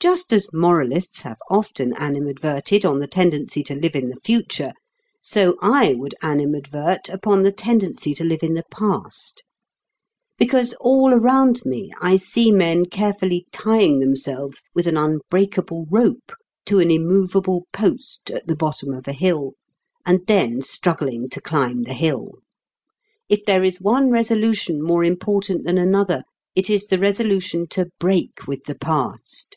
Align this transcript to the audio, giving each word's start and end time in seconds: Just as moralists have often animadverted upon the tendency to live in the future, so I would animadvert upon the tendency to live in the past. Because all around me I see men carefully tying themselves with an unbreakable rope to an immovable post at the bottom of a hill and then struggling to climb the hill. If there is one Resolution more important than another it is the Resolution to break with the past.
Just 0.00 0.34
as 0.34 0.52
moralists 0.52 1.22
have 1.22 1.38
often 1.48 1.94
animadverted 1.94 2.84
upon 2.84 2.98
the 3.00 3.06
tendency 3.06 3.62
to 3.62 3.74
live 3.74 3.96
in 3.96 4.10
the 4.10 4.20
future, 4.22 4.74
so 5.22 5.56
I 5.62 5.94
would 5.94 6.14
animadvert 6.20 7.08
upon 7.08 7.42
the 7.42 7.50
tendency 7.50 8.12
to 8.16 8.22
live 8.24 8.42
in 8.42 8.52
the 8.52 8.66
past. 8.70 9.42
Because 10.36 10.74
all 10.78 11.14
around 11.14 11.64
me 11.64 11.90
I 12.02 12.18
see 12.18 12.52
men 12.52 12.84
carefully 12.84 13.46
tying 13.50 14.00
themselves 14.00 14.62
with 14.74 14.86
an 14.86 14.98
unbreakable 14.98 15.86
rope 15.90 16.32
to 16.66 16.80
an 16.80 16.90
immovable 16.90 17.66
post 17.72 18.30
at 18.30 18.46
the 18.46 18.54
bottom 18.56 18.92
of 18.92 19.08
a 19.08 19.14
hill 19.14 19.54
and 20.04 20.20
then 20.26 20.60
struggling 20.60 21.30
to 21.30 21.40
climb 21.40 21.84
the 21.84 21.94
hill. 21.94 22.40
If 23.30 23.46
there 23.46 23.64
is 23.64 23.80
one 23.80 24.10
Resolution 24.10 24.82
more 24.82 25.02
important 25.02 25.64
than 25.64 25.78
another 25.78 26.24
it 26.54 26.68
is 26.68 26.88
the 26.88 26.98
Resolution 26.98 27.66
to 27.68 27.88
break 27.98 28.46
with 28.46 28.64
the 28.64 28.74
past. 28.76 29.56